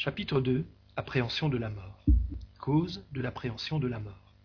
Chapitre 0.00 0.40
2 0.40 0.64
Appréhension 0.94 1.48
de 1.48 1.56
la 1.56 1.70
mort. 1.70 2.04
Cause 2.60 3.04
de 3.10 3.20
l'appréhension 3.20 3.80
de 3.80 3.88
la 3.88 3.98
mort. 3.98 4.36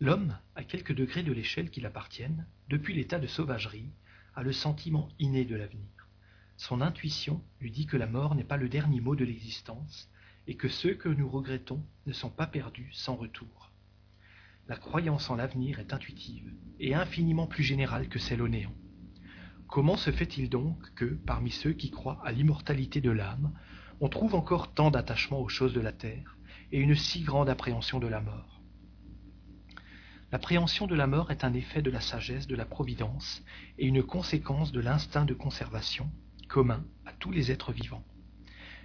L'homme, 0.00 0.38
à 0.54 0.64
quelques 0.64 0.94
degrés 0.94 1.22
de 1.22 1.30
l'échelle 1.30 1.68
qui 1.68 1.82
l'appartiennent, 1.82 2.46
depuis 2.70 2.94
l'état 2.94 3.18
de 3.18 3.26
sauvagerie, 3.26 3.90
a 4.34 4.42
le 4.42 4.54
sentiment 4.54 5.10
inné 5.18 5.44
de 5.44 5.56
l'avenir. 5.56 6.08
Son 6.56 6.80
intuition 6.80 7.44
lui 7.60 7.70
dit 7.70 7.84
que 7.84 7.98
la 7.98 8.06
mort 8.06 8.34
n'est 8.34 8.44
pas 8.44 8.56
le 8.56 8.70
dernier 8.70 9.02
mot 9.02 9.14
de 9.14 9.26
l'existence 9.26 10.08
et 10.46 10.56
que 10.56 10.68
ceux 10.68 10.94
que 10.94 11.10
nous 11.10 11.28
regrettons 11.28 11.84
ne 12.06 12.14
sont 12.14 12.30
pas 12.30 12.46
perdus 12.46 12.88
sans 12.94 13.16
retour. 13.16 13.72
La 14.68 14.78
croyance 14.78 15.28
en 15.28 15.36
l'avenir 15.36 15.80
est 15.80 15.92
intuitive 15.92 16.50
et 16.80 16.94
infiniment 16.94 17.46
plus 17.46 17.62
générale 17.62 18.08
que 18.08 18.18
celle 18.18 18.40
au 18.40 18.48
néant. 18.48 18.74
Comment 19.68 19.96
se 19.96 20.10
fait-il 20.10 20.48
donc 20.48 20.94
que, 20.94 21.04
parmi 21.04 21.50
ceux 21.50 21.72
qui 21.72 21.90
croient 21.90 22.20
à 22.24 22.32
l'immortalité 22.32 23.00
de 23.00 23.10
l'âme, 23.10 23.52
on 24.00 24.08
trouve 24.08 24.34
encore 24.34 24.72
tant 24.72 24.90
d'attachement 24.90 25.40
aux 25.40 25.48
choses 25.48 25.72
de 25.72 25.80
la 25.80 25.92
terre 25.92 26.36
et 26.72 26.78
une 26.78 26.94
si 26.94 27.22
grande 27.22 27.48
appréhension 27.48 27.98
de 27.98 28.06
la 28.06 28.20
mort? 28.20 28.60
L'appréhension 30.32 30.86
de 30.86 30.94
la 30.94 31.06
mort 31.06 31.30
est 31.30 31.44
un 31.44 31.52
effet 31.52 31.82
de 31.82 31.90
la 31.90 32.00
sagesse 32.00 32.46
de 32.46 32.56
la 32.56 32.64
providence 32.64 33.42
et 33.78 33.86
une 33.86 34.02
conséquence 34.02 34.72
de 34.72 34.80
l'instinct 34.80 35.24
de 35.24 35.34
conservation 35.34 36.10
commun 36.48 36.84
à 37.04 37.12
tous 37.12 37.32
les 37.32 37.50
êtres 37.50 37.72
vivants. 37.72 38.04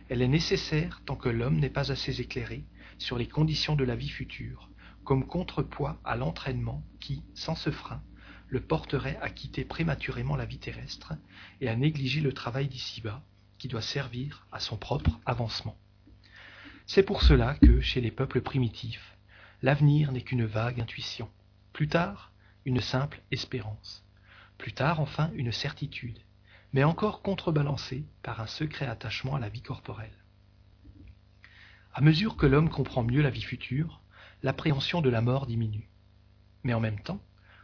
Elle 0.10 0.22
est 0.22 0.28
nécessaire 0.28 1.02
tant 1.06 1.16
que 1.16 1.30
l'homme 1.30 1.60
n'est 1.60 1.70
pas 1.70 1.92
assez 1.92 2.22
éclairé 2.22 2.66
sur 2.98 3.18
les 3.18 3.28
conditions 3.28 3.76
de 3.76 3.84
la 3.84 3.96
vie 3.96 4.10
future, 4.10 4.70
comme 5.04 5.26
contrepoids 5.26 6.00
à 6.04 6.16
l'entraînement 6.16 6.84
qui, 7.00 7.24
sans 7.34 7.56
ce 7.56 7.72
frein, 7.72 8.02
le 8.52 8.60
porterait 8.60 9.18
à 9.22 9.30
quitter 9.30 9.64
prématurément 9.64 10.36
la 10.36 10.46
vie 10.46 10.60
terrestre 10.60 11.14
et 11.62 11.70
à 11.70 11.76
négliger 11.76 12.20
le 12.20 12.34
travail 12.34 12.68
d'ici-bas 12.68 13.24
qui 13.58 13.70
doit 13.70 13.82
servir 13.82 14.46
à 14.52 14.60
son 14.60 14.76
propre 14.76 15.20
avancement. 15.26 15.78
C'est 16.86 17.04
pour 17.04 17.24
cela 17.24 17.56
que, 17.56 17.80
chez 17.80 18.02
les 18.02 18.12
peuples 18.12 18.42
primitifs, 18.42 19.16
l'avenir 19.62 20.12
n'est 20.12 20.22
qu'une 20.22 20.46
vague 20.46 20.82
intuition, 20.82 21.30
plus 21.72 21.88
tard 21.88 22.34
une 22.66 22.82
simple 22.82 23.22
espérance, 23.32 24.04
plus 24.58 24.74
tard 24.74 25.00
enfin 25.00 25.32
une 25.36 25.54
certitude, 25.54 26.20
mais 26.74 26.84
encore 26.84 27.22
contrebalancée 27.22 28.04
par 28.22 28.42
un 28.42 28.48
secret 28.48 28.86
attachement 28.86 29.36
à 29.36 29.40
la 29.40 29.50
vie 29.50 29.62
corporelle. 29.62 30.26
À 31.94 32.02
mesure 32.02 32.36
que 32.36 32.46
l'homme 32.46 32.70
comprend 32.70 33.04
mieux 33.04 33.22
la 33.22 33.30
vie 33.30 33.42
future, 33.42 34.02
l'appréhension 34.44 35.02
de 35.02 35.10
la 35.10 35.22
mort 35.22 35.46
diminue. 35.46 35.88
Mais 36.64 36.74
en 36.74 36.82
même 36.82 37.00
temps, 37.00 37.22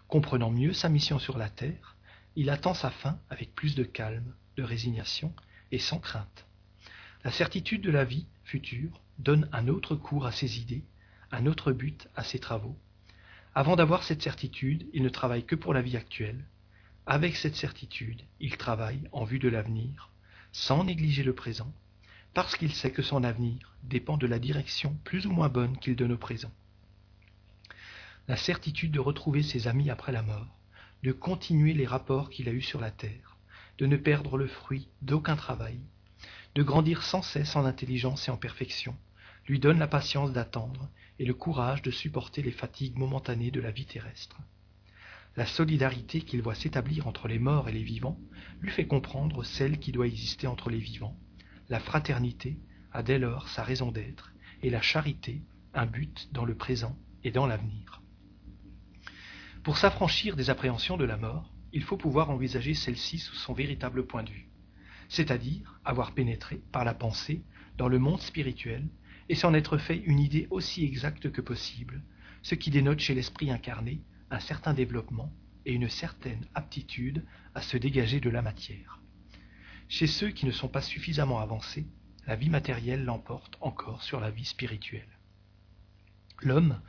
comprenant 0.07 0.51
mieux 0.51 0.73
sa 0.73 0.89
mission 0.89 1.19
sur 1.19 1.37
la 1.37 1.49
terre, 1.49 1.95
il 2.35 2.49
attend 2.49 2.73
sa 2.73 2.89
fin 2.89 3.19
avec 3.29 3.53
plus 3.53 3.75
de 3.75 3.83
calme, 3.83 4.33
de 4.55 4.63
résignation 4.63 5.33
et 5.71 5.79
sans 5.79 5.99
crainte. 5.99 6.45
La 7.23 7.31
certitude 7.31 7.81
de 7.81 7.91
la 7.91 8.05
vie 8.05 8.25
future 8.43 9.01
donne 9.19 9.49
un 9.51 9.67
autre 9.67 9.95
cours 9.95 10.25
à 10.25 10.31
ses 10.31 10.59
idées, 10.59 10.83
un 11.31 11.45
autre 11.45 11.71
but 11.71 12.07
à 12.15 12.23
ses 12.23 12.39
travaux. 12.39 12.77
Avant 13.55 13.75
d'avoir 13.75 14.03
cette 14.03 14.21
certitude, 14.21 14.87
il 14.93 15.03
ne 15.03 15.09
travaille 15.09 15.45
que 15.45 15.55
pour 15.55 15.73
la 15.73 15.81
vie 15.81 15.97
actuelle. 15.97 16.45
Avec 17.05 17.35
cette 17.35 17.55
certitude, 17.55 18.21
il 18.39 18.55
travaille 18.57 19.09
en 19.11 19.23
vue 19.23 19.39
de 19.39 19.49
l'avenir, 19.49 20.11
sans 20.51 20.83
négliger 20.83 21.23
le 21.23 21.33
présent, 21.33 21.73
parce 22.33 22.55
qu'il 22.55 22.71
sait 22.71 22.91
que 22.91 23.01
son 23.01 23.23
avenir 23.23 23.75
dépend 23.83 24.17
de 24.17 24.27
la 24.27 24.39
direction 24.39 24.95
plus 25.03 25.25
ou 25.25 25.31
moins 25.31 25.49
bonne 25.49 25.77
qu'il 25.77 25.95
donne 25.95 26.11
au 26.11 26.17
présent. 26.17 26.51
La 28.27 28.35
certitude 28.35 28.91
de 28.91 28.99
retrouver 28.99 29.41
ses 29.41 29.69
amis 29.69 29.89
après 29.89 30.11
la 30.11 30.21
mort, 30.21 30.59
de 31.01 31.13
continuer 31.13 31.73
les 31.73 31.85
rapports 31.85 32.29
qu'il 32.29 32.49
a 32.49 32.51
eus 32.51 32.61
sur 32.61 32.81
la 32.81 32.91
terre, 32.91 33.37
de 33.77 33.85
ne 33.85 33.95
perdre 33.95 34.37
le 34.37 34.47
fruit 34.47 34.89
d'aucun 35.01 35.37
travail, 35.37 35.79
de 36.53 36.61
grandir 36.61 37.03
sans 37.03 37.21
cesse 37.21 37.55
en 37.55 37.63
intelligence 37.63 38.27
et 38.27 38.31
en 38.31 38.35
perfection, 38.35 38.97
lui 39.47 39.59
donne 39.59 39.79
la 39.79 39.87
patience 39.87 40.33
d'attendre 40.33 40.89
et 41.19 41.25
le 41.25 41.33
courage 41.33 41.81
de 41.81 41.89
supporter 41.89 42.41
les 42.41 42.51
fatigues 42.51 42.97
momentanées 42.97 43.49
de 43.49 43.61
la 43.61 43.71
vie 43.71 43.85
terrestre. 43.85 44.35
La 45.37 45.45
solidarité 45.45 46.19
qu'il 46.19 46.41
voit 46.41 46.55
s'établir 46.55 47.07
entre 47.07 47.29
les 47.29 47.39
morts 47.39 47.69
et 47.69 47.71
les 47.71 47.83
vivants 47.83 48.19
lui 48.59 48.71
fait 48.71 48.87
comprendre 48.87 49.45
celle 49.45 49.79
qui 49.79 49.93
doit 49.93 50.07
exister 50.07 50.47
entre 50.47 50.69
les 50.69 50.79
vivants. 50.79 51.17
La 51.69 51.79
fraternité 51.79 52.57
a 52.91 53.03
dès 53.03 53.19
lors 53.19 53.47
sa 53.47 53.63
raison 53.63 53.89
d'être, 53.89 54.33
et 54.63 54.69
la 54.69 54.81
charité 54.81 55.43
un 55.73 55.85
but 55.85 56.27
dans 56.33 56.43
le 56.43 56.55
présent 56.55 56.97
et 57.23 57.31
dans 57.31 57.45
l'avenir. 57.45 58.01
Pour 59.67 59.77
s'affranchir 59.77 60.37
des 60.37 60.49
appréhensions 60.49 60.95
de 60.95 61.03
la 61.03 61.17
mort, 61.17 61.51
il 61.73 61.83
faut 61.83 61.97
pouvoir 61.97 62.29
envisager 62.29 62.73
celle-ci 62.73 63.17
sous 63.17 63.35
son 63.35 63.51
véritable 63.51 64.07
point 64.07 64.23
de 64.23 64.29
vue, 64.29 64.47
c'est-à-dire 65.09 65.81
avoir 65.83 66.13
pénétré 66.13 66.61
par 66.71 66.85
la 66.85 66.93
pensée 66.93 67.43
dans 67.75 67.89
le 67.89 67.99
monde 67.99 68.21
spirituel 68.21 68.87
et 69.27 69.35
s'en 69.35 69.53
être 69.53 69.77
fait 69.77 69.97
une 69.97 70.21
idée 70.21 70.47
aussi 70.51 70.85
exacte 70.85 71.33
que 71.33 71.41
possible, 71.41 72.01
ce 72.43 72.55
qui 72.55 72.69
dénote 72.69 73.01
chez 73.01 73.13
l'esprit 73.13 73.51
incarné 73.51 73.99
un 74.31 74.39
certain 74.39 74.73
développement 74.73 75.33
et 75.65 75.73
une 75.73 75.89
certaine 75.89 76.47
aptitude 76.55 77.25
à 77.53 77.61
se 77.61 77.75
dégager 77.75 78.21
de 78.21 78.29
la 78.29 78.41
matière. 78.41 79.01
Chez 79.89 80.07
ceux 80.07 80.29
qui 80.29 80.45
ne 80.45 80.51
sont 80.51 80.69
pas 80.69 80.81
suffisamment 80.81 81.41
avancés, 81.41 81.87
la 82.25 82.37
vie 82.37 82.49
matérielle 82.49 83.03
l'emporte 83.03 83.57
encore 83.59 84.01
sur 84.01 84.21
la 84.21 84.31
vie 84.31 84.45
spirituelle. 84.45 85.19
L'homme, 86.41 86.79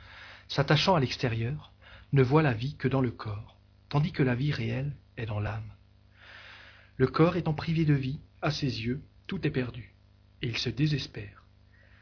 s'attachant 0.47 0.95
à 0.95 1.01
l'extérieur, 1.01 1.73
ne 2.11 2.23
voit 2.23 2.41
la 2.41 2.53
vie 2.53 2.75
que 2.75 2.87
dans 2.87 3.01
le 3.01 3.11
corps, 3.11 3.57
tandis 3.89 4.11
que 4.11 4.23
la 4.23 4.35
vie 4.35 4.51
réelle 4.51 4.95
est 5.17 5.25
dans 5.25 5.39
l'âme. 5.39 5.71
Le 6.97 7.07
corps 7.07 7.35
étant 7.35 7.53
privé 7.53 7.85
de 7.85 7.93
vie, 7.93 8.19
à 8.41 8.51
ses 8.51 8.83
yeux, 8.83 9.01
tout 9.27 9.45
est 9.45 9.51
perdu, 9.51 9.95
et 10.41 10.47
il 10.47 10.57
se 10.57 10.69
désespère. 10.69 11.45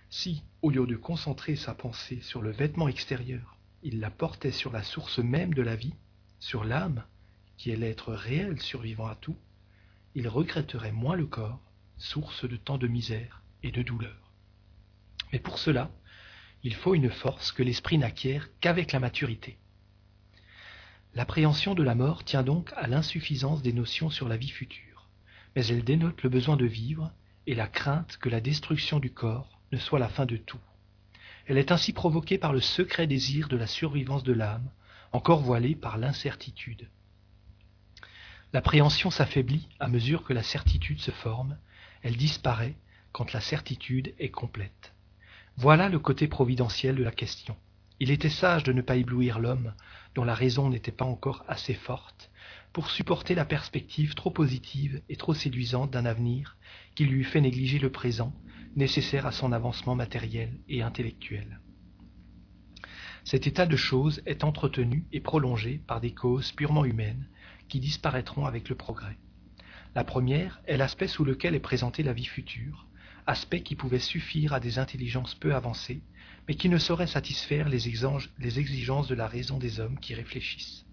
Si, 0.09 0.43
au 0.61 0.69
lieu 0.69 0.87
de 0.87 0.95
concentrer 0.95 1.55
sa 1.55 1.73
pensée 1.73 2.21
sur 2.21 2.41
le 2.41 2.51
vêtement 2.51 2.87
extérieur, 2.87 3.57
il 3.83 3.99
la 3.99 4.09
portait 4.09 4.51
sur 4.51 4.71
la 4.71 4.83
source 4.83 5.19
même 5.19 5.53
de 5.53 5.61
la 5.61 5.75
vie, 5.75 5.93
sur 6.39 6.63
l'âme, 6.63 7.03
qui 7.57 7.71
est 7.71 7.75
l'être 7.75 8.13
réel 8.13 8.61
survivant 8.61 9.07
à 9.07 9.15
tout, 9.15 9.37
il 10.15 10.27
regretterait 10.27 10.91
moins 10.91 11.15
le 11.15 11.25
corps, 11.25 11.61
source 11.97 12.45
de 12.45 12.55
tant 12.55 12.77
de 12.77 12.87
misère 12.87 13.43
et 13.63 13.71
de 13.71 13.81
douleur. 13.81 14.31
Mais 15.33 15.39
pour 15.39 15.59
cela, 15.59 15.91
il 16.63 16.73
faut 16.73 16.95
une 16.95 17.09
force 17.09 17.51
que 17.51 17.63
l'esprit 17.63 17.97
n'acquiert 17.97 18.49
qu'avec 18.59 18.93
la 18.93 18.99
maturité. 18.99 19.57
L'appréhension 21.13 21.73
de 21.73 21.83
la 21.83 21.95
mort 21.95 22.23
tient 22.23 22.43
donc 22.43 22.71
à 22.75 22.87
l'insuffisance 22.87 23.61
des 23.61 23.73
notions 23.73 24.09
sur 24.09 24.27
la 24.27 24.37
vie 24.37 24.49
future, 24.49 25.09
mais 25.55 25.65
elle 25.65 25.83
dénote 25.83 26.21
le 26.23 26.29
besoin 26.29 26.57
de 26.57 26.65
vivre 26.65 27.11
et 27.47 27.55
la 27.55 27.67
crainte 27.67 28.17
que 28.17 28.29
la 28.29 28.41
destruction 28.41 28.99
du 28.99 29.11
corps 29.11 29.59
ne 29.71 29.77
soit 29.77 29.99
la 29.99 30.09
fin 30.09 30.25
de 30.25 30.37
tout. 30.37 30.59
Elle 31.47 31.57
est 31.57 31.71
ainsi 31.71 31.93
provoquée 31.93 32.37
par 32.37 32.53
le 32.53 32.59
secret 32.59 33.07
désir 33.07 33.47
de 33.47 33.57
la 33.57 33.67
survivance 33.67 34.23
de 34.23 34.33
l'âme, 34.33 34.69
encore 35.13 35.41
voilée 35.41 35.75
par 35.75 35.97
l'incertitude. 35.97 36.89
L'appréhension 38.53 39.09
s'affaiblit 39.09 39.67
à 39.79 39.87
mesure 39.87 40.23
que 40.23 40.33
la 40.33 40.43
certitude 40.43 40.99
se 40.99 41.11
forme, 41.11 41.57
elle 42.03 42.17
disparaît 42.17 42.75
quand 43.11 43.33
la 43.33 43.41
certitude 43.41 44.13
est 44.19 44.29
complète. 44.29 44.93
Voilà 45.55 45.89
le 45.89 45.99
côté 45.99 46.27
providentiel 46.27 46.95
de 46.95 47.03
la 47.03 47.11
question. 47.11 47.57
Il 47.99 48.11
était 48.11 48.29
sage 48.29 48.63
de 48.63 48.73
ne 48.73 48.81
pas 48.81 48.95
éblouir 48.95 49.39
l'homme, 49.39 49.73
dont 50.13 50.23
la 50.23 50.35
raison 50.35 50.69
n'était 50.69 50.91
pas 50.91 51.05
encore 51.05 51.43
assez 51.47 51.73
forte, 51.73 52.31
pour 52.71 52.91
supporter 52.91 53.33
la 53.33 53.45
perspective 53.45 54.13
trop 54.13 54.29
positive 54.29 55.01
et 55.09 55.15
trop 55.15 55.33
séduisante 55.33 55.91
d'un 55.91 56.05
avenir 56.05 56.57
qui 56.95 57.05
lui 57.05 57.23
fait 57.23 57.41
négliger 57.41 57.79
le 57.79 57.91
présent, 57.91 58.33
nécessaire 58.75 59.25
à 59.25 59.31
son 59.31 59.51
avancement 59.51 59.95
matériel 59.95 60.59
et 60.69 60.83
intellectuel. 60.83 61.59
Cet 63.23 63.47
état 63.47 63.65
de 63.65 63.75
choses 63.75 64.21
est 64.25 64.43
entretenu 64.43 65.05
et 65.11 65.19
prolongé 65.19 65.81
par 65.87 65.99
des 65.99 66.13
causes 66.13 66.51
purement 66.51 66.85
humaines 66.85 67.27
qui 67.67 67.79
disparaîtront 67.79 68.45
avec 68.45 68.69
le 68.69 68.75
progrès. 68.75 69.17
La 69.95 70.03
première 70.03 70.61
est 70.67 70.77
l'aspect 70.77 71.07
sous 71.07 71.25
lequel 71.25 71.55
est 71.55 71.59
présentée 71.59 72.03
la 72.03 72.13
vie 72.13 72.25
future, 72.25 72.87
aspect 73.27 73.61
qui 73.61 73.75
pouvait 73.75 73.99
suffire 73.99 74.53
à 74.53 74.59
des 74.59 74.79
intelligences 74.79 75.35
peu 75.35 75.53
avancées, 75.53 76.01
mais 76.47 76.55
qui 76.55 76.69
ne 76.69 76.77
saurait 76.77 77.07
satisfaire 77.07 77.67
les, 77.67 77.89
exigences 77.89 79.07
de 79.07 79.15
la 79.15 79.27
raison 79.27 79.57
des 79.57 79.79
hommes 79.79 79.99
qui 79.99 80.15
réfléchissent. 80.15 80.85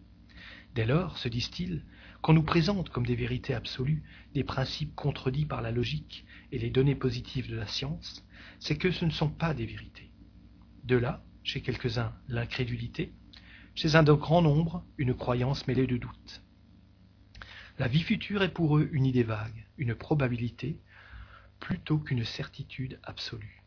Dès 0.75 0.85
lors, 0.85 1.17
se 1.17 1.29
disent-ils, 1.29 1.85
qu'on 2.21 2.33
nous 2.33 2.43
présente 2.43 2.89
comme 2.89 3.07
des 3.07 3.15
vérités 3.15 3.55
absolues 3.55 4.03
des 4.35 4.45
principes 4.45 4.95
contredits 4.97 5.47
par 5.47 5.63
la 5.63 5.71
logique 5.71 6.27
et 6.51 6.59
les 6.59 6.71
données 6.71 6.97
positives 6.97 7.49
de 7.49 7.57
la 7.57 7.69
science, 7.69 8.27
c'est 8.59 8.77
que 8.77 8.91
ce 8.91 9.05
ne 9.05 9.11
sont 9.11 9.31
pas 9.31 9.55
des 9.55 9.67
vérités. 9.67 10.11
De 10.85 10.97
là, 10.97 11.23
chez 11.45 11.61
quelques-uns, 11.61 12.13
l'incrédulité, 12.29 13.13
chez 13.77 13.95
un 13.95 14.03
de 14.03 14.13
grand 14.13 14.43
nombre, 14.43 14.85
une 14.99 15.15
croyance 15.15 15.67
mêlée 15.69 15.87
de 15.87 15.99
doute. 15.99 16.43
La 17.79 17.89
vie 17.89 18.03
future 18.03 18.43
est 18.43 18.53
pour 18.53 18.79
eux 18.79 18.89
une 18.93 19.05
idée 19.05 19.23
vague, 19.23 19.67
une 19.79 19.95
probabilité, 19.95 20.79
plutôt 21.65 21.97
qu'une 21.97 22.27
certitude 22.27 23.01
absolue. 23.05 23.63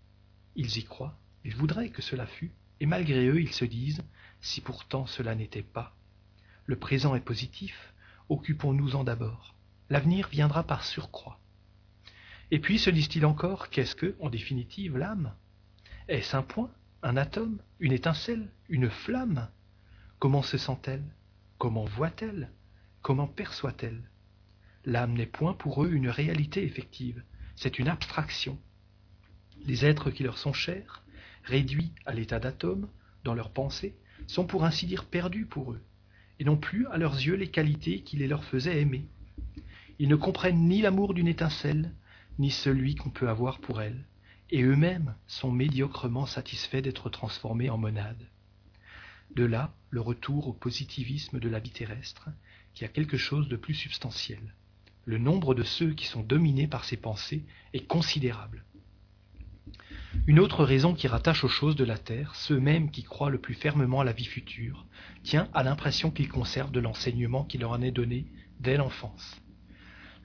Ils 0.55 0.77
y 0.77 0.83
croient, 0.83 1.17
ils 1.43 1.55
voudraient 1.55 1.89
que 1.89 2.03
cela 2.03 2.27
fût, 2.27 2.51
et 2.79 2.85
malgré 2.85 3.27
eux 3.27 3.41
ils 3.41 3.53
se 3.53 3.65
disent, 3.65 4.03
si 4.39 4.61
pourtant 4.61 5.07
cela 5.07 5.33
n'était 5.33 5.63
pas. 5.63 5.95
Le 6.67 6.75
présent 6.75 7.15
est 7.15 7.21
positif, 7.21 7.95
occupons-nous-en 8.29 9.03
d'abord. 9.03 9.55
L'avenir 9.89 10.27
viendra 10.27 10.61
par 10.61 10.83
surcroît. 10.83 11.39
Et 12.51 12.59
puis 12.59 12.77
se 12.77 12.91
disent-ils 12.91 13.25
encore, 13.25 13.71
qu'est-ce 13.71 13.95
que, 13.95 14.15
en 14.19 14.29
définitive, 14.29 14.95
l'âme? 14.95 15.33
Est-ce 16.07 16.37
un 16.37 16.43
point, 16.43 16.71
un 17.01 17.17
atome, 17.17 17.57
une 17.79 17.93
étincelle, 17.93 18.47
une 18.69 18.91
flamme? 18.91 19.49
Comment 20.19 20.43
se 20.43 20.59
sent-elle? 20.59 21.03
Comment 21.57 21.85
voit-elle? 21.85 22.51
Comment 23.01 23.27
perçoit-elle? 23.27 24.03
L'âme 24.85 25.13
n'est 25.13 25.25
point 25.25 25.55
pour 25.55 25.83
eux 25.83 25.91
une 25.91 26.09
réalité 26.09 26.63
effective, 26.63 27.23
c'est 27.57 27.79
une 27.79 27.89
abstraction. 27.89 28.57
Les 29.65 29.83
êtres 29.83 30.11
qui 30.11 30.23
leur 30.23 30.37
sont 30.37 30.53
chers, 30.53 31.03
réduits 31.43 31.91
à 32.05 32.13
l'état 32.13 32.39
d'atomes, 32.39 32.87
dans 33.23 33.33
leurs 33.33 33.49
pensées, 33.49 33.95
sont 34.27 34.45
pour 34.45 34.63
ainsi 34.63 34.85
dire 34.85 35.05
perdus 35.05 35.45
pour 35.45 35.73
eux, 35.73 35.81
et 36.39 36.43
n'ont 36.43 36.55
plus 36.55 36.87
à 36.87 36.97
leurs 36.97 37.15
yeux 37.15 37.35
les 37.35 37.49
qualités 37.49 38.01
qui 38.01 38.15
les 38.15 38.27
leur 38.27 38.43
faisaient 38.43 38.79
aimer. 38.79 39.05
Ils 39.97 40.07
ne 40.07 40.15
comprennent 40.15 40.67
ni 40.67 40.81
l'amour 40.81 41.15
d'une 41.15 41.27
étincelle, 41.27 41.91
ni 42.37 42.51
celui 42.51 42.93
qu'on 42.93 43.09
peut 43.09 43.27
avoir 43.27 43.59
pour 43.59 43.81
elle, 43.81 44.05
et 44.51 44.61
eux-mêmes 44.61 45.15
sont 45.25 45.51
médiocrement 45.51 46.27
satisfaits 46.27 46.81
d'être 46.81 47.09
transformés 47.09 47.71
en 47.71 47.79
monades. 47.79 48.29
De 49.35 49.43
là 49.43 49.73
le 49.89 50.01
retour 50.01 50.47
au 50.47 50.53
positivisme 50.53 51.39
de 51.39 51.49
la 51.49 51.59
vie 51.59 51.71
terrestre, 51.71 52.29
qui 52.75 52.85
a 52.85 52.87
quelque 52.87 53.17
chose 53.17 53.49
de 53.49 53.55
plus 53.55 53.73
substantiel. 53.73 54.53
Le 55.07 55.17
nombre 55.17 55.55
de 55.55 55.63
ceux 55.63 55.93
qui 55.93 56.05
sont 56.05 56.21
dominés 56.21 56.67
par 56.67 56.83
ces 56.83 56.97
pensées 56.97 57.45
est 57.71 57.87
considérable. 57.87 58.65
Une 60.27 60.37
autre 60.37 60.65
raison 60.65 60.93
qui 60.93 61.07
rattache 61.07 61.45
aux 61.45 61.47
choses 61.47 61.77
de 61.77 61.85
la 61.85 61.97
terre 61.97 62.35
ceux 62.35 62.59
mêmes 62.59 62.91
qui 62.91 63.03
croient 63.03 63.29
le 63.29 63.39
plus 63.39 63.53
fermement 63.53 64.01
à 64.01 64.03
la 64.03 64.11
vie 64.11 64.25
future 64.25 64.85
tient 65.23 65.47
à 65.53 65.63
l'impression 65.63 66.11
qu'ils 66.11 66.27
conservent 66.27 66.73
de 66.73 66.81
l'enseignement 66.81 67.45
qui 67.45 67.57
leur 67.57 67.71
en 67.71 67.81
est 67.81 67.91
donné 67.91 68.25
dès 68.59 68.75
l'enfance. 68.75 69.39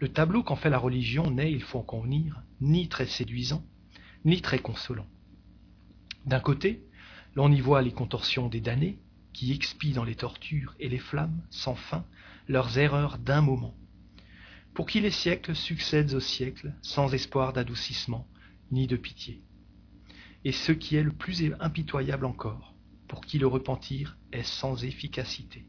Le 0.00 0.08
tableau 0.08 0.42
qu'en 0.42 0.56
fait 0.56 0.68
la 0.68 0.80
religion 0.80 1.30
n'est, 1.30 1.52
il 1.52 1.62
faut 1.62 1.78
en 1.78 1.84
convenir, 1.84 2.42
ni 2.60 2.88
très 2.88 3.06
séduisant, 3.06 3.64
ni 4.24 4.42
très 4.42 4.58
consolant. 4.58 5.06
D'un 6.26 6.40
côté, 6.40 6.82
l'on 7.36 7.52
y 7.52 7.60
voit 7.60 7.82
les 7.82 7.92
contorsions 7.92 8.48
des 8.48 8.60
damnés, 8.60 8.98
qui 9.32 9.52
expient 9.52 9.92
dans 9.92 10.02
les 10.02 10.16
tortures 10.16 10.74
et 10.80 10.88
les 10.88 10.98
flammes, 10.98 11.40
sans 11.50 11.76
fin, 11.76 12.04
leurs 12.48 12.78
erreurs 12.78 13.18
d'un 13.18 13.42
moment, 13.42 13.76
pour 14.74 14.86
qui 14.86 15.00
les 15.00 15.10
siècles 15.10 15.54
succèdent 15.54 16.14
aux 16.14 16.20
siècles, 16.20 16.74
sans 16.82 17.12
espoir 17.12 17.52
d'adoucissement, 17.52 18.26
ni 18.70 18.86
de 18.86 18.96
pitié. 18.96 19.42
Et 20.44 20.52
ce 20.52 20.72
qui 20.72 20.96
est 20.96 21.02
le 21.02 21.12
plus 21.12 21.52
impitoyable 21.60 22.24
encore, 22.24 22.74
pour 23.06 23.20
qui 23.20 23.38
le 23.38 23.46
repentir 23.46 24.16
est 24.32 24.42
sans 24.42 24.84
efficacité. 24.84 25.66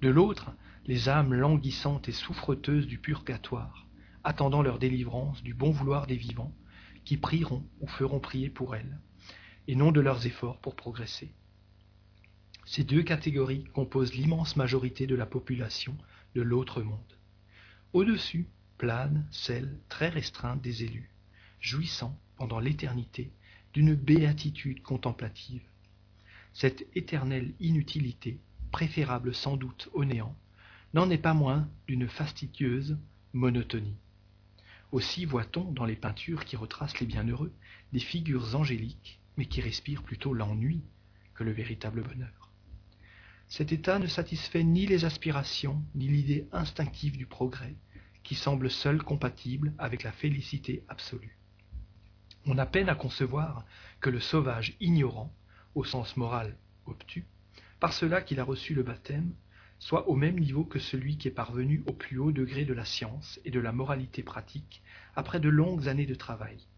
De 0.00 0.08
l'autre, 0.08 0.52
les 0.86 1.10
âmes 1.10 1.34
languissantes 1.34 2.08
et 2.08 2.12
souffreteuses 2.12 2.86
du 2.86 2.98
purgatoire, 2.98 3.86
attendant 4.24 4.62
leur 4.62 4.78
délivrance 4.78 5.42
du 5.42 5.52
bon 5.52 5.70
vouloir 5.70 6.06
des 6.06 6.16
vivants, 6.16 6.54
qui 7.04 7.18
prieront 7.18 7.66
ou 7.80 7.86
feront 7.86 8.20
prier 8.20 8.48
pour 8.48 8.74
elles, 8.74 8.98
et 9.68 9.74
non 9.74 9.92
de 9.92 10.00
leurs 10.00 10.26
efforts 10.26 10.58
pour 10.58 10.74
progresser. 10.74 11.34
Ces 12.64 12.84
deux 12.84 13.02
catégories 13.02 13.64
composent 13.74 14.14
l'immense 14.14 14.56
majorité 14.56 15.06
de 15.06 15.14
la 15.14 15.26
population 15.26 15.96
de 16.34 16.40
l'autre 16.42 16.82
monde. 16.82 17.19
Au-dessus 17.92 18.46
plane 18.78 19.26
celle 19.32 19.76
très 19.88 20.08
restreinte 20.08 20.62
des 20.62 20.84
élus, 20.84 21.10
jouissant 21.60 22.16
pendant 22.36 22.60
l'éternité 22.60 23.32
d'une 23.72 23.96
béatitude 23.96 24.80
contemplative. 24.82 25.62
Cette 26.52 26.86
éternelle 26.94 27.52
inutilité, 27.58 28.38
préférable 28.70 29.34
sans 29.34 29.56
doute 29.56 29.88
au 29.92 30.04
néant, 30.04 30.36
n'en 30.94 31.10
est 31.10 31.18
pas 31.18 31.34
moins 31.34 31.68
d'une 31.88 32.08
fastidieuse 32.08 32.96
monotonie. 33.32 33.96
Aussi 34.92 35.24
voit-on 35.24 35.72
dans 35.72 35.84
les 35.84 35.96
peintures 35.96 36.44
qui 36.44 36.56
retracent 36.56 37.00
les 37.00 37.06
bienheureux 37.06 37.52
des 37.92 38.00
figures 38.00 38.54
angéliques, 38.54 39.20
mais 39.36 39.46
qui 39.46 39.60
respirent 39.60 40.04
plutôt 40.04 40.32
l'ennui 40.32 40.80
que 41.34 41.42
le 41.42 41.52
véritable 41.52 42.02
bonheur. 42.02 42.39
Cet 43.50 43.72
état 43.72 43.98
ne 43.98 44.06
satisfait 44.06 44.62
ni 44.62 44.86
les 44.86 45.04
aspirations, 45.04 45.82
ni 45.96 46.06
l'idée 46.06 46.46
instinctive 46.52 47.16
du 47.16 47.26
progrès, 47.26 47.74
qui 48.22 48.36
semble 48.36 48.70
seule 48.70 49.02
compatible 49.02 49.74
avec 49.76 50.04
la 50.04 50.12
félicité 50.12 50.84
absolue. 50.86 51.36
On 52.46 52.58
a 52.58 52.64
peine 52.64 52.88
à 52.88 52.94
concevoir 52.94 53.66
que 54.00 54.08
le 54.08 54.20
sauvage 54.20 54.76
ignorant, 54.78 55.34
au 55.74 55.82
sens 55.82 56.16
moral 56.16 56.56
obtus, 56.86 57.26
par 57.80 57.92
cela 57.92 58.22
qu'il 58.22 58.38
a 58.38 58.44
reçu 58.44 58.72
le 58.72 58.84
baptême, 58.84 59.34
soit 59.80 60.08
au 60.08 60.14
même 60.14 60.38
niveau 60.38 60.62
que 60.62 60.78
celui 60.78 61.18
qui 61.18 61.26
est 61.26 61.32
parvenu 61.32 61.82
au 61.86 61.92
plus 61.92 62.18
haut 62.18 62.30
degré 62.30 62.64
de 62.64 62.72
la 62.72 62.84
science 62.84 63.40
et 63.44 63.50
de 63.50 63.58
la 63.58 63.72
moralité 63.72 64.22
pratique 64.22 64.80
après 65.16 65.40
de 65.40 65.48
longues 65.48 65.88
années 65.88 66.06
de 66.06 66.14
travail. 66.14 66.68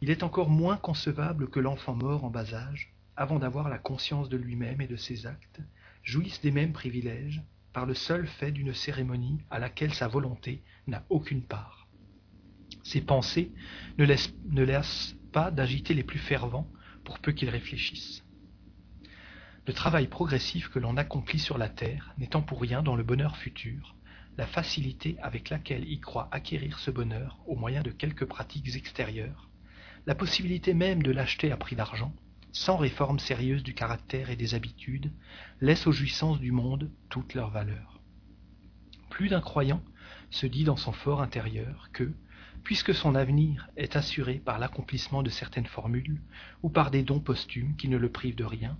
Il 0.00 0.08
est 0.08 0.22
encore 0.22 0.48
moins 0.48 0.78
concevable 0.78 1.50
que 1.50 1.60
l'enfant 1.60 1.94
mort 1.94 2.24
en 2.24 2.30
bas 2.30 2.54
âge, 2.54 2.94
avant 3.18 3.40
d'avoir 3.40 3.68
la 3.68 3.78
conscience 3.78 4.28
de 4.28 4.36
lui-même 4.36 4.80
et 4.80 4.86
de 4.86 4.94
ses 4.94 5.26
actes, 5.26 5.60
jouisse 6.04 6.40
des 6.40 6.52
mêmes 6.52 6.72
privilèges 6.72 7.42
par 7.72 7.84
le 7.84 7.94
seul 7.94 8.28
fait 8.28 8.52
d'une 8.52 8.72
cérémonie 8.72 9.40
à 9.50 9.58
laquelle 9.58 9.92
sa 9.92 10.06
volonté 10.06 10.62
n'a 10.86 11.04
aucune 11.10 11.42
part. 11.42 11.88
Ses 12.84 13.00
pensées 13.00 13.50
ne 13.98 14.04
laissent, 14.04 14.32
ne 14.48 14.62
laissent 14.62 15.16
pas 15.32 15.50
d'agiter 15.50 15.94
les 15.94 16.04
plus 16.04 16.20
fervents 16.20 16.70
pour 17.04 17.18
peu 17.18 17.32
qu'ils 17.32 17.50
réfléchissent. 17.50 18.24
Le 19.66 19.72
travail 19.72 20.06
progressif 20.06 20.68
que 20.68 20.78
l'on 20.78 20.96
accomplit 20.96 21.40
sur 21.40 21.58
la 21.58 21.68
terre 21.68 22.14
n'étant 22.18 22.40
pour 22.40 22.60
rien 22.60 22.84
dans 22.84 22.94
le 22.94 23.02
bonheur 23.02 23.36
futur, 23.36 23.96
la 24.36 24.46
facilité 24.46 25.16
avec 25.20 25.50
laquelle 25.50 25.84
il 25.88 26.00
croit 26.00 26.28
acquérir 26.30 26.78
ce 26.78 26.92
bonheur 26.92 27.40
au 27.48 27.56
moyen 27.56 27.82
de 27.82 27.90
quelques 27.90 28.26
pratiques 28.26 28.76
extérieures, 28.76 29.50
la 30.06 30.14
possibilité 30.14 30.72
même 30.72 31.02
de 31.02 31.10
l'acheter 31.10 31.50
à 31.50 31.56
prix 31.56 31.74
d'argent, 31.74 32.14
sans 32.52 32.76
réforme 32.76 33.18
sérieuse 33.18 33.62
du 33.62 33.74
caractère 33.74 34.30
et 34.30 34.36
des 34.36 34.54
habitudes, 34.54 35.12
laisse 35.60 35.86
aux 35.86 35.92
jouissances 35.92 36.40
du 36.40 36.52
monde 36.52 36.90
toute 37.08 37.34
leur 37.34 37.50
valeur. 37.50 38.00
Plus 39.10 39.28
d'un 39.28 39.40
croyant 39.40 39.82
se 40.30 40.46
dit 40.46 40.64
dans 40.64 40.76
son 40.76 40.92
fort 40.92 41.22
intérieur 41.22 41.88
que, 41.92 42.12
puisque 42.64 42.94
son 42.94 43.14
avenir 43.14 43.68
est 43.76 43.96
assuré 43.96 44.34
par 44.34 44.58
l'accomplissement 44.58 45.22
de 45.22 45.30
certaines 45.30 45.66
formules 45.66 46.20
ou 46.62 46.68
par 46.68 46.90
des 46.90 47.02
dons 47.02 47.20
posthumes 47.20 47.76
qui 47.76 47.88
ne 47.88 47.96
le 47.96 48.10
privent 48.10 48.36
de 48.36 48.44
rien, 48.44 48.76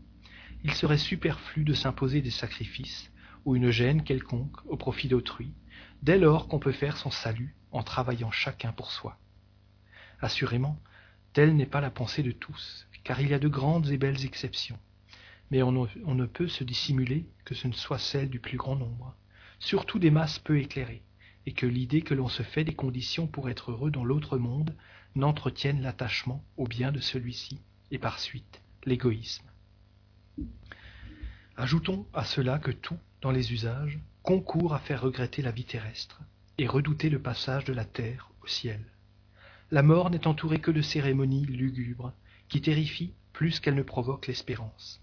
il 0.65 0.75
serait 0.75 0.99
superflu 0.99 1.65
de 1.65 1.75
s'imposer 1.75 2.21
des 2.21 2.31
sacrifices 2.31 3.11
ou 3.45 3.55
une 3.57 3.71
gêne 3.71 4.03
quelconque 4.03 4.65
au 4.67 4.77
profit 4.77 5.09
d'autrui, 5.09 5.53
dès 6.03 6.19
lors 6.19 6.49
qu'on 6.49 6.59
peut 6.59 6.73
faire 6.73 6.97
son 6.97 7.11
salut 7.11 7.55
en 7.71 7.83
travaillant 7.83 8.31
chacun 8.31 8.73
pour 8.73 8.91
soi. 8.91 9.19
Assurément, 10.21 10.79
telle 11.33 11.55
n'est 11.55 11.67
pas 11.67 11.81
la 11.81 11.91
pensée 11.91 12.23
de 12.23 12.33
tous, 12.33 12.88
car 13.09 13.23
il 13.23 13.31
y 13.31 13.33
a 13.33 13.39
de 13.39 13.49
grandes 13.49 13.89
et 13.89 13.97
belles 13.97 14.27
exceptions, 14.27 14.79
mais 15.51 15.63
on 15.63 15.73
ne, 15.73 15.87
on 16.05 16.15
ne 16.15 16.27
peut 16.27 16.47
se 16.47 16.63
dissimuler 16.63 17.25
que 17.47 17.55
ce 17.55 17.67
ne 17.67 17.73
soit 17.73 17.99
celle 17.99 18.29
du 18.29 18.39
plus 18.39 18.59
grand 18.59 18.77
nombre, 18.77 19.17
surtout 19.59 19.99
des 19.99 20.11
masses 20.11 20.39
peu 20.39 20.59
éclairées, 20.59 21.01
et 21.47 21.55
que 21.55 21.65
l'idée 21.65 22.03
que 22.03 22.13
l'on 22.13 22.29
se 22.29 22.43
fait 22.43 22.65
des 22.65 22.75
conditions 22.75 23.27
pour 23.27 23.49
être 23.49 23.71
heureux 23.71 23.91
dans 23.91 24.05
l'autre 24.05 24.37
monde 24.37 24.77
n'entretienne 25.15 25.81
l'attachement 25.81 26.45
au 26.59 26.67
bien 26.67 26.93
de 26.93 27.01
celui-ci, 27.01 27.63
et 27.91 27.99
par 27.99 28.19
suite 28.19 28.61
l'égoïsme. 28.85 29.49
Ajoutons 31.57 32.07
à 32.13 32.27
cela 32.27 32.59
que 32.59 32.73
tout, 32.73 32.99
dans 33.23 33.31
les 33.31 33.55
usages, 33.55 33.99
concourt 34.23 34.75
à 34.75 34.81
faire 34.81 35.01
regretter 35.01 35.41
la 35.41 35.51
vie 35.51 35.65
terrestre 35.65 36.21
et 36.59 36.67
redouter 36.67 37.09
le 37.09 37.23
passage 37.23 37.65
de 37.65 37.73
la 37.73 37.87
terre 37.87 38.31
au 38.43 38.47
ciel. 38.47 38.85
La 39.71 39.83
mort 39.83 40.11
n'est 40.11 40.27
entourée 40.27 40.61
que 40.61 40.71
de 40.71 40.83
cérémonies 40.83 41.47
lugubres 41.47 42.13
qui 42.49 42.61
terrifient 42.61 43.15
plus 43.33 43.61
qu'elles 43.61 43.75
ne 43.75 43.83
provoquent 43.83 44.27
l'espérance. 44.27 45.01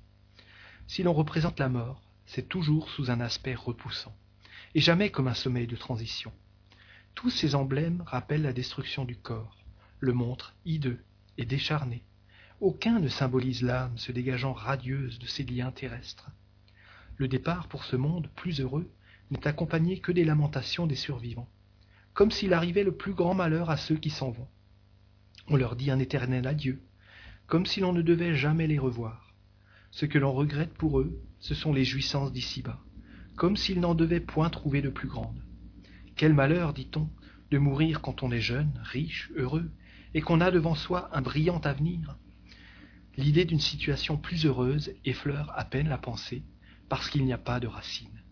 Si 0.87 1.03
l'on 1.03 1.13
représente 1.13 1.59
la 1.59 1.69
mort, 1.69 2.01
c'est 2.25 2.49
toujours 2.49 2.89
sous 2.89 3.09
un 3.11 3.21
aspect 3.21 3.55
repoussant, 3.55 4.15
et 4.73 4.81
jamais 4.81 5.09
comme 5.09 5.27
un 5.27 5.33
sommeil 5.33 5.67
de 5.67 5.75
transition. 5.75 6.31
Tous 7.13 7.29
ces 7.29 7.55
emblèmes 7.55 8.03
rappellent 8.05 8.41
la 8.41 8.53
destruction 8.53 9.05
du 9.05 9.15
corps, 9.15 9.57
le 9.99 10.13
montrent 10.13 10.53
hideux 10.65 11.03
et 11.37 11.45
décharné. 11.45 12.03
Aucun 12.61 12.99
ne 12.99 13.07
symbolise 13.07 13.61
l'âme 13.61 13.97
se 13.97 14.11
dégageant 14.11 14.53
radieuse 14.53 15.19
de 15.19 15.25
ses 15.25 15.43
liens 15.43 15.71
terrestres. 15.71 16.29
Le 17.17 17.27
départ 17.27 17.67
pour 17.67 17.83
ce 17.83 17.95
monde 17.95 18.29
plus 18.35 18.59
heureux 18.59 18.89
n'est 19.31 19.47
accompagné 19.47 19.99
que 19.99 20.11
des 20.11 20.25
lamentations 20.25 20.87
des 20.87 20.95
survivants, 20.95 21.49
comme 22.13 22.31
s'il 22.31 22.53
arrivait 22.53 22.83
le 22.83 22.95
plus 22.95 23.13
grand 23.13 23.33
malheur 23.33 23.69
à 23.69 23.77
ceux 23.77 23.97
qui 23.97 24.09
s'en 24.09 24.31
vont. 24.31 24.47
On 25.47 25.55
leur 25.55 25.75
dit 25.75 25.91
un 25.91 25.99
éternel 25.99 26.47
adieu, 26.47 26.81
comme 27.47 27.65
si 27.65 27.79
l'on 27.79 27.93
ne 27.93 28.01
devait 28.01 28.35
jamais 28.35 28.67
les 28.67 28.79
revoir. 28.79 29.33
Ce 29.91 30.05
que 30.05 30.17
l'on 30.17 30.33
regrette 30.33 30.73
pour 30.73 30.99
eux, 30.99 31.21
ce 31.39 31.53
sont 31.53 31.73
les 31.73 31.85
jouissances 31.85 32.31
d'ici-bas, 32.31 32.79
comme 33.35 33.55
s'ils 33.55 33.79
n'en 33.79 33.95
devaient 33.95 34.19
point 34.19 34.49
trouver 34.49 34.81
de 34.81 34.89
plus 34.89 35.07
grandes. 35.07 35.43
Quel 36.15 36.33
malheur, 36.33 36.73
dit-on, 36.73 37.09
de 37.51 37.57
mourir 37.57 38.01
quand 38.01 38.23
on 38.23 38.31
est 38.31 38.41
jeune, 38.41 38.71
riche, 38.83 39.31
heureux, 39.35 39.71
et 40.13 40.21
qu'on 40.21 40.41
a 40.41 40.49
devant 40.49 40.75
soi 40.75 41.09
un 41.15 41.21
brillant 41.21 41.59
avenir. 41.59 42.17
L'idée 43.17 43.45
d'une 43.45 43.59
situation 43.59 44.17
plus 44.17 44.45
heureuse 44.45 44.93
effleure 45.05 45.51
à 45.55 45.65
peine 45.65 45.89
la 45.89 45.97
pensée, 45.97 46.43
parce 46.89 47.09
qu'il 47.09 47.25
n'y 47.25 47.33
a 47.33 47.37
pas 47.37 47.59
de 47.59 47.67
racine. 47.67 48.23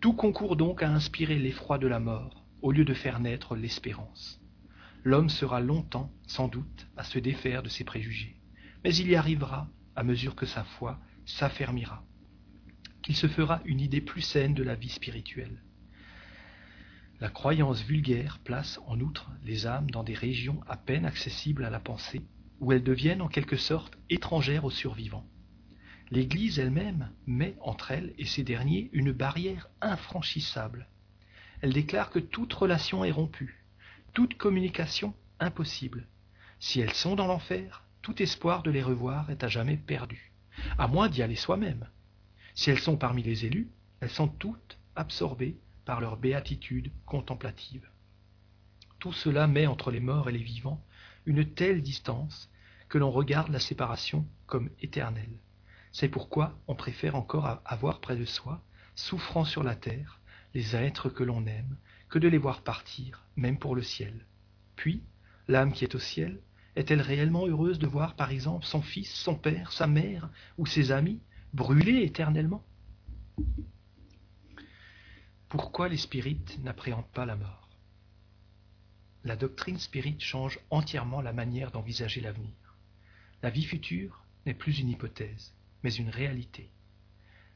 Tout 0.00 0.12
concourt 0.12 0.56
donc 0.56 0.82
à 0.82 0.90
inspirer 0.90 1.38
l'effroi 1.38 1.78
de 1.78 1.86
la 1.86 2.00
mort, 2.00 2.44
au 2.62 2.72
lieu 2.72 2.84
de 2.84 2.94
faire 2.94 3.20
naître 3.20 3.56
l'espérance. 3.56 4.40
l'homme 5.04 5.28
sera 5.28 5.60
longtemps, 5.60 6.10
sans 6.26 6.48
doute, 6.48 6.88
à 6.96 7.04
se 7.04 7.18
défaire 7.18 7.62
de 7.62 7.68
ses 7.68 7.84
préjugés, 7.84 8.35
mais 8.86 8.94
il 8.94 9.08
y 9.08 9.16
arrivera 9.16 9.68
à 9.96 10.04
mesure 10.04 10.36
que 10.36 10.46
sa 10.46 10.62
foi 10.62 11.00
s'affermira, 11.24 12.04
qu'il 13.02 13.16
se 13.16 13.26
fera 13.26 13.60
une 13.64 13.80
idée 13.80 14.00
plus 14.00 14.20
saine 14.20 14.54
de 14.54 14.62
la 14.62 14.76
vie 14.76 14.90
spirituelle. 14.90 15.60
La 17.18 17.28
croyance 17.28 17.82
vulgaire 17.82 18.38
place 18.38 18.78
en 18.86 19.00
outre 19.00 19.28
les 19.42 19.66
âmes 19.66 19.90
dans 19.90 20.04
des 20.04 20.14
régions 20.14 20.60
à 20.68 20.76
peine 20.76 21.04
accessibles 21.04 21.64
à 21.64 21.70
la 21.70 21.80
pensée, 21.80 22.22
où 22.60 22.70
elles 22.70 22.84
deviennent 22.84 23.22
en 23.22 23.26
quelque 23.28 23.56
sorte 23.56 23.98
étrangères 24.08 24.64
aux 24.64 24.70
survivants. 24.70 25.26
L'Église 26.12 26.60
elle-même 26.60 27.10
met 27.26 27.56
entre 27.62 27.90
elle 27.90 28.14
et 28.18 28.24
ces 28.24 28.44
derniers 28.44 28.88
une 28.92 29.10
barrière 29.10 29.68
infranchissable. 29.80 30.88
Elle 31.60 31.72
déclare 31.72 32.10
que 32.10 32.20
toute 32.20 32.52
relation 32.52 33.04
est 33.04 33.10
rompue, 33.10 33.64
toute 34.12 34.36
communication 34.36 35.12
impossible. 35.40 36.06
Si 36.60 36.78
elles 36.78 36.94
sont 36.94 37.16
dans 37.16 37.26
l'enfer, 37.26 37.82
tout 38.06 38.22
espoir 38.22 38.62
de 38.62 38.70
les 38.70 38.84
revoir 38.84 39.30
est 39.30 39.42
à 39.42 39.48
jamais 39.48 39.76
perdu, 39.76 40.30
à 40.78 40.86
moins 40.86 41.08
d'y 41.08 41.22
aller 41.22 41.34
soi-même. 41.34 41.88
Si 42.54 42.70
elles 42.70 42.78
sont 42.78 42.96
parmi 42.96 43.20
les 43.20 43.46
élus, 43.46 43.68
elles 43.98 44.10
sont 44.10 44.28
toutes 44.28 44.78
absorbées 44.94 45.58
par 45.84 46.00
leur 46.00 46.16
béatitude 46.16 46.92
contemplative. 47.04 47.84
Tout 49.00 49.12
cela 49.12 49.48
met 49.48 49.66
entre 49.66 49.90
les 49.90 49.98
morts 49.98 50.28
et 50.28 50.32
les 50.32 50.44
vivants 50.44 50.80
une 51.24 51.44
telle 51.44 51.82
distance 51.82 52.48
que 52.88 52.96
l'on 52.96 53.10
regarde 53.10 53.50
la 53.50 53.58
séparation 53.58 54.24
comme 54.46 54.70
éternelle. 54.80 55.40
C'est 55.90 56.08
pourquoi 56.08 56.56
on 56.68 56.76
préfère 56.76 57.16
encore 57.16 57.60
avoir 57.64 58.00
près 58.00 58.14
de 58.14 58.24
soi, 58.24 58.62
souffrant 58.94 59.44
sur 59.44 59.64
la 59.64 59.74
terre, 59.74 60.20
les 60.54 60.76
êtres 60.76 61.08
que 61.08 61.24
l'on 61.24 61.44
aime, 61.46 61.76
que 62.08 62.20
de 62.20 62.28
les 62.28 62.38
voir 62.38 62.62
partir, 62.62 63.24
même 63.34 63.58
pour 63.58 63.74
le 63.74 63.82
ciel. 63.82 64.14
Puis, 64.76 65.02
l'âme 65.48 65.72
qui 65.72 65.82
est 65.82 65.96
au 65.96 65.98
ciel, 65.98 66.40
est-elle 66.76 67.00
réellement 67.00 67.46
heureuse 67.46 67.78
de 67.78 67.86
voir, 67.86 68.14
par 68.14 68.30
exemple, 68.30 68.66
son 68.66 68.82
fils, 68.82 69.10
son 69.10 69.34
père, 69.34 69.72
sa 69.72 69.86
mère 69.86 70.30
ou 70.58 70.66
ses 70.66 70.92
amis 70.92 71.20
brûler 71.54 72.02
éternellement? 72.02 72.62
Pourquoi 75.48 75.88
les 75.88 75.96
spirites 75.96 76.62
n'appréhendent 76.62 77.10
pas 77.12 77.24
la 77.24 77.36
mort? 77.36 77.70
La 79.24 79.36
doctrine 79.36 79.78
spirite 79.78 80.20
change 80.20 80.60
entièrement 80.70 81.22
la 81.22 81.32
manière 81.32 81.70
d'envisager 81.70 82.20
l'avenir. 82.20 82.76
La 83.42 83.50
vie 83.50 83.64
future 83.64 84.24
n'est 84.44 84.54
plus 84.54 84.78
une 84.78 84.90
hypothèse, 84.90 85.54
mais 85.82 85.92
une 85.94 86.10
réalité. 86.10 86.70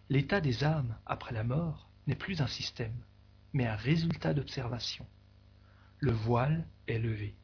L'état 0.08 0.40
des 0.40 0.64
âmes 0.64 0.96
après 1.06 1.32
la 1.32 1.44
mort 1.44 1.90
n'est 2.06 2.16
plus 2.16 2.40
un 2.40 2.46
système, 2.46 3.04
mais 3.52 3.66
un 3.66 3.76
résultat 3.76 4.34
d'observation. 4.34 5.06
Le 5.98 6.12
voile 6.12 6.66
est 6.86 6.98
levé. 6.98 7.36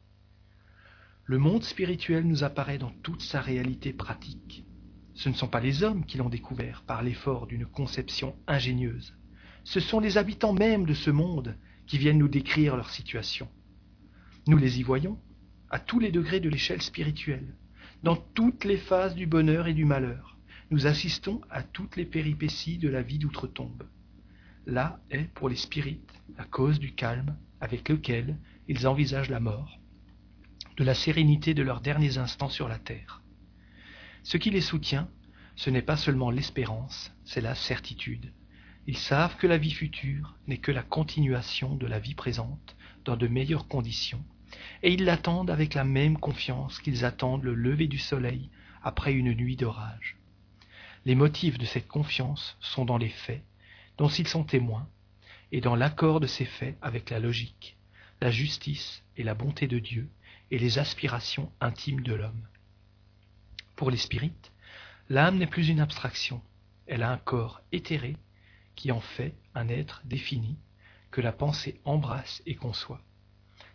Le 1.29 1.37
monde 1.37 1.63
spirituel 1.63 2.25
nous 2.25 2.45
apparaît 2.45 2.77
dans 2.77 2.93
toute 3.03 3.21
sa 3.21 3.41
réalité 3.41 3.91
pratique. 3.91 4.65
Ce 5.13 5.27
ne 5.27 5.33
sont 5.33 5.49
pas 5.49 5.59
les 5.59 5.83
hommes 5.83 6.05
qui 6.05 6.17
l'ont 6.17 6.29
découvert 6.29 6.83
par 6.87 7.03
l'effort 7.03 7.47
d'une 7.47 7.65
conception 7.65 8.33
ingénieuse, 8.47 9.13
ce 9.65 9.81
sont 9.81 9.99
les 9.99 10.17
habitants 10.17 10.53
mêmes 10.53 10.85
de 10.85 10.93
ce 10.93 11.09
monde 11.09 11.57
qui 11.85 11.97
viennent 11.97 12.19
nous 12.19 12.29
décrire 12.29 12.77
leur 12.77 12.89
situation. 12.89 13.49
Nous 14.47 14.55
les 14.55 14.79
y 14.79 14.83
voyons, 14.83 15.19
à 15.69 15.77
tous 15.77 15.99
les 15.99 16.11
degrés 16.11 16.39
de 16.39 16.47
l'échelle 16.47 16.81
spirituelle, 16.81 17.53
dans 18.03 18.15
toutes 18.15 18.63
les 18.63 18.77
phases 18.77 19.13
du 19.13 19.27
bonheur 19.27 19.67
et 19.67 19.73
du 19.73 19.83
malheur. 19.83 20.37
Nous 20.71 20.87
assistons 20.87 21.41
à 21.49 21.61
toutes 21.61 21.97
les 21.97 22.05
péripéties 22.05 22.77
de 22.77 22.87
la 22.87 23.01
vie 23.01 23.19
d'outre-tombe. 23.19 23.83
Là 24.65 25.01
est, 25.11 25.29
pour 25.33 25.49
les 25.49 25.57
spirites, 25.57 26.13
la 26.37 26.45
cause 26.45 26.79
du 26.79 26.93
calme 26.93 27.35
avec 27.59 27.89
lequel 27.89 28.37
ils 28.69 28.87
envisagent 28.87 29.29
la 29.29 29.41
mort, 29.41 29.81
de 30.77 30.83
la 30.83 30.93
sérénité 30.93 31.55
de 31.55 31.63
leurs 31.63 31.81
derniers 31.81 32.19
instants 32.19 32.49
sur 32.49 32.67
la 32.67 32.77
terre. 32.77 33.23
Ce 34.21 34.37
qui 34.37 34.51
les 34.51 34.61
soutient, 34.61 35.09
ce 35.55 35.71
n'est 35.71 35.81
pas 35.81 35.97
seulement 35.97 36.29
l'espérance, 36.29 37.11
c'est 37.25 37.41
la 37.41 37.55
certitude. 37.55 38.31
Ils 38.85 38.97
savent 38.97 39.37
que 39.37 39.47
la 39.47 39.57
vie 39.57 39.71
future 39.71 40.35
n'est 40.45 40.59
que 40.59 40.71
la 40.71 40.83
continuation 40.83 41.75
de 41.75 41.87
la 41.87 41.97
vie 41.97 42.13
présente 42.13 42.75
dans 43.05 43.17
de 43.17 43.27
meilleures 43.27 43.67
conditions, 43.67 44.23
et 44.83 44.93
ils 44.93 45.03
l'attendent 45.03 45.49
avec 45.49 45.73
la 45.73 45.83
même 45.83 46.19
confiance 46.19 46.79
qu'ils 46.79 47.05
attendent 47.05 47.43
le 47.43 47.55
lever 47.55 47.87
du 47.87 47.97
soleil 47.97 48.51
après 48.83 49.13
une 49.13 49.33
nuit 49.33 49.55
d'orage. 49.55 50.15
Les 51.05 51.15
motifs 51.15 51.57
de 51.57 51.65
cette 51.65 51.87
confiance 51.87 52.55
sont 52.59 52.85
dans 52.85 52.97
les 52.99 53.09
faits, 53.09 53.43
dont 53.97 54.09
ils 54.09 54.27
sont 54.27 54.43
témoins, 54.43 54.87
et 55.51 55.59
dans 55.59 55.75
l'accord 55.75 56.19
de 56.19 56.27
ces 56.27 56.45
faits 56.45 56.77
avec 56.83 57.09
la 57.09 57.19
logique, 57.19 57.77
la 58.21 58.29
justice 58.29 59.03
et 59.15 59.23
la 59.23 59.33
bonté 59.33 59.67
de 59.67 59.79
Dieu, 59.79 60.09
et 60.51 60.59
les 60.59 60.79
aspirations 60.79 61.51
intimes 61.59 62.01
de 62.01 62.13
l'homme. 62.13 62.47
Pour 63.75 63.91
les 63.91 63.97
spirites, 63.97 64.51
l'âme 65.09 65.37
n'est 65.37 65.47
plus 65.47 65.69
une 65.69 65.79
abstraction, 65.79 66.41
elle 66.87 67.03
a 67.03 67.11
un 67.11 67.17
corps 67.17 67.61
éthéré 67.71 68.17
qui 68.75 68.91
en 68.91 69.01
fait 69.01 69.35
un 69.55 69.67
être 69.67 70.01
défini, 70.05 70.57
que 71.11 71.21
la 71.21 71.31
pensée 71.31 71.79
embrasse 71.83 72.41
et 72.45 72.55
conçoit. 72.55 73.01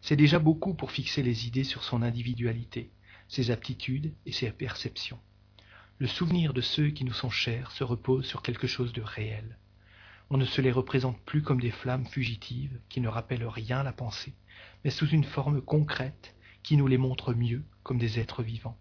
C'est 0.00 0.16
déjà 0.16 0.38
beaucoup 0.38 0.74
pour 0.74 0.90
fixer 0.90 1.22
les 1.22 1.46
idées 1.46 1.64
sur 1.64 1.82
son 1.82 2.02
individualité, 2.02 2.90
ses 3.28 3.50
aptitudes 3.50 4.12
et 4.26 4.32
ses 4.32 4.50
perceptions. 4.50 5.18
Le 5.98 6.06
souvenir 6.06 6.52
de 6.52 6.60
ceux 6.60 6.90
qui 6.90 7.04
nous 7.04 7.12
sont 7.12 7.30
chers 7.30 7.70
se 7.70 7.84
repose 7.84 8.26
sur 8.26 8.42
quelque 8.42 8.66
chose 8.66 8.92
de 8.92 9.02
réel. 9.02 9.58
On 10.30 10.36
ne 10.36 10.44
se 10.44 10.60
les 10.60 10.72
représente 10.72 11.20
plus 11.22 11.42
comme 11.42 11.60
des 11.60 11.70
flammes 11.70 12.06
fugitives 12.06 12.80
qui 12.88 13.00
ne 13.00 13.08
rappellent 13.08 13.46
rien 13.46 13.80
à 13.80 13.84
la 13.84 13.92
pensée, 13.92 14.34
mais 14.84 14.90
sous 14.90 15.08
une 15.08 15.24
forme 15.24 15.60
concrète 15.60 16.34
qui 16.62 16.76
nous 16.76 16.87
les 16.87 16.99
montre 16.99 17.35
mieux 17.35 17.64
comme 17.83 17.99
des 17.99 18.19
êtres 18.19 18.42
vivants. 18.42 18.78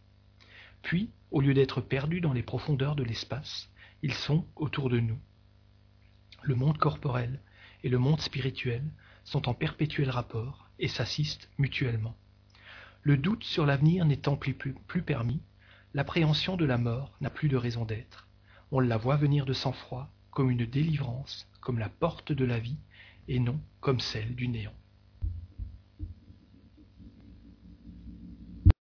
Puis, 0.81 1.09
au 1.31 1.41
lieu 1.41 1.53
d'être 1.53 1.81
perdus 1.81 2.21
dans 2.21 2.33
les 2.33 2.43
profondeurs 2.43 2.95
de 2.95 3.03
l'espace, 3.03 3.69
ils 4.01 4.13
sont 4.13 4.45
autour 4.55 4.89
de 4.89 4.99
nous, 4.99 5.19
le 6.43 6.55
monde 6.55 6.77
corporel 6.77 7.39
et 7.83 7.89
le 7.89 7.99
monde 7.99 8.19
spirituel 8.19 8.83
sont 9.23 9.47
en 9.47 9.53
perpétuel 9.53 10.09
rapport 10.09 10.69
et 10.79 10.87
s'assistent 10.87 11.49
mutuellement. 11.59 12.15
Le 13.03 13.17
doute 13.17 13.43
sur 13.43 13.65
l'avenir 13.65 14.05
n'étant 14.05 14.35
plus, 14.35 14.53
plus, 14.53 15.01
permis, 15.03 15.41
l'appréhension 15.93 16.57
de 16.57 16.65
la 16.65 16.77
mort 16.77 17.15
n'a 17.21 17.29
plus 17.29 17.47
de 17.47 17.57
raison 17.57 17.85
d'être. 17.85 18.27
On 18.71 18.79
la 18.79 18.97
voit 18.97 19.17
venir 19.17 19.45
de 19.45 19.53
sang-froid, 19.53 20.09
comme 20.31 20.49
une 20.49 20.65
délivrance, 20.65 21.47
comme 21.59 21.77
la 21.77 21.89
porte 21.89 22.31
de 22.31 22.45
la 22.45 22.59
vie, 22.59 22.79
et 23.27 23.39
non 23.39 23.59
comme 23.79 23.99
celle 23.99 24.35
du 24.35 24.47
néant. 24.47 24.73